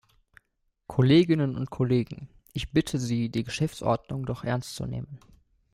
Kolleginnen 0.87 1.55
und 1.55 1.69
Kollegen, 1.69 2.27
ich 2.53 2.71
bitte 2.71 2.97
Sie, 2.97 3.29
die 3.29 3.43
Geschäftsordnung 3.43 4.25
doch 4.25 4.43
ernst 4.43 4.73
zu 4.75 4.87
nehmen! 4.87 5.19